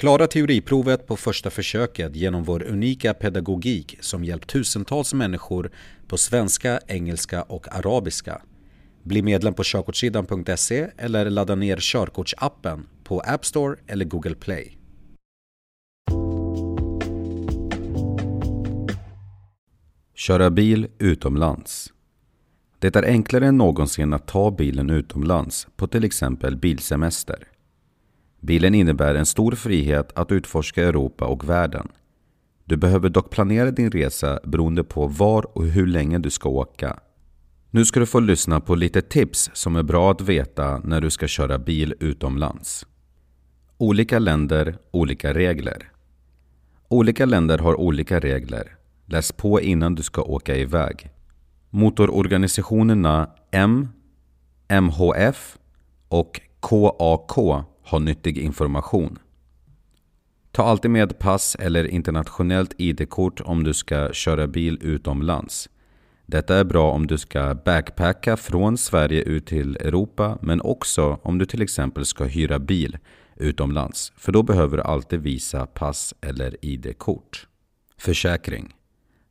[0.00, 5.70] Klara teoriprovet på första försöket genom vår unika pedagogik som hjälpt tusentals människor
[6.06, 8.42] på svenska, engelska och arabiska.
[9.02, 14.78] Bli medlem på körkortssidan.se eller ladda ner körkortsappen på App Store eller Google Play.
[20.14, 21.92] Köra bil utomlands.
[22.78, 27.49] Det är enklare än någonsin att ta bilen utomlands på till exempel bilsemester.
[28.40, 31.88] Bilen innebär en stor frihet att utforska Europa och världen.
[32.64, 37.00] Du behöver dock planera din resa beroende på var och hur länge du ska åka.
[37.70, 41.10] Nu ska du få lyssna på lite tips som är bra att veta när du
[41.10, 42.86] ska köra bil utomlands.
[43.78, 45.90] Olika länder, olika regler.
[46.88, 48.76] Olika länder har olika regler.
[49.06, 51.10] Läs på innan du ska åka iväg.
[51.70, 53.88] Motororganisationerna M,
[54.68, 55.58] MHF
[56.08, 59.18] och KAK ha nyttig information.
[60.52, 65.68] Ta alltid med pass eller internationellt ID-kort om du ska köra bil utomlands.
[66.26, 71.38] Detta är bra om du ska backpacka från Sverige ut till Europa men också om
[71.38, 72.98] du till exempel ska hyra bil
[73.36, 74.12] utomlands.
[74.16, 77.46] För då behöver du alltid visa pass eller ID-kort.
[77.98, 78.74] Försäkring.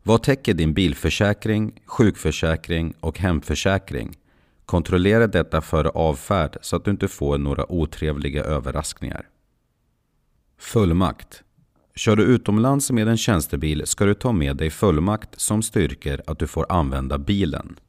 [0.03, 4.18] Vad täcker din bilförsäkring, sjukförsäkring och hemförsäkring?
[4.69, 9.29] Kontrollera detta före avfärd så att du inte får några otrevliga överraskningar.
[10.57, 11.43] Fullmakt.
[11.95, 16.39] Kör du utomlands med en tjänstebil ska du ta med dig fullmakt som styrker att
[16.39, 17.79] du får använda bilen.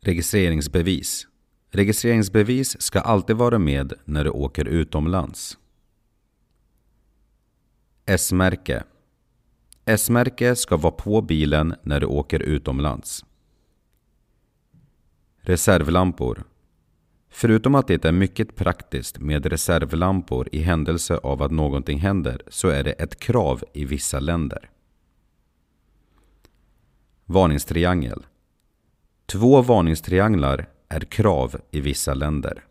[0.00, 1.26] Registreringsbevis.
[1.70, 5.58] Registreringsbevis ska alltid vara med när du åker utomlands.
[8.06, 8.84] S-märke.
[9.84, 13.24] S-märke ska vara på bilen när du åker utomlands.
[15.48, 16.44] Reservlampor.
[17.30, 22.68] Förutom att det är mycket praktiskt med reservlampor i händelse av att någonting händer så
[22.68, 24.70] är det ett krav i vissa länder.
[27.24, 28.26] Varningstriangel.
[29.26, 32.64] Två varningstrianglar är krav i vissa länder.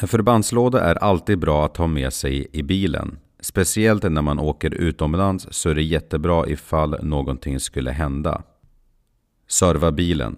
[0.00, 3.18] En förbandslåda är alltid bra att ha med sig i bilen.
[3.40, 8.42] Speciellt när man åker utomlands så är det jättebra ifall någonting skulle hända.
[9.48, 10.36] Serva bilen.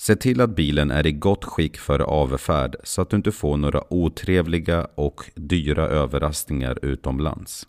[0.00, 3.56] Se till att bilen är i gott skick för avfärd så att du inte får
[3.56, 7.68] några otrevliga och dyra överraskningar utomlands.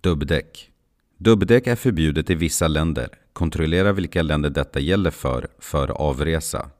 [0.00, 0.70] Dubbdäck.
[1.18, 3.08] Dubbdäck är förbjudet i vissa länder.
[3.32, 6.70] Kontrollera vilka länder detta gäller för, för avresa.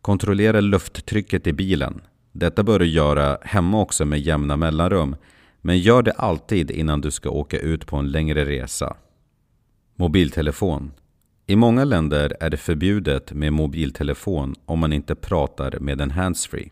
[0.00, 2.00] Kontrollera lufttrycket i bilen.
[2.32, 5.16] Detta bör du göra hemma också med jämna mellanrum,
[5.60, 8.96] men gör det alltid innan du ska åka ut på en längre resa.
[9.96, 10.92] Mobiltelefon.
[11.46, 16.70] I många länder är det förbjudet med mobiltelefon om man inte pratar med en handsfree.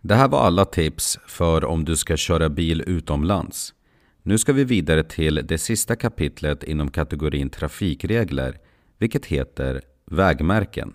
[0.00, 3.74] Det här var alla tips för om du ska köra bil utomlands.
[4.22, 8.58] Nu ska vi vidare till det sista kapitlet inom kategorin trafikregler,
[8.98, 10.94] vilket heter vägmärken.